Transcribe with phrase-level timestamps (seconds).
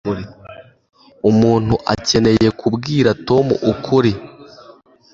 [1.29, 4.11] umuntu akeneye kubwira tom ukuri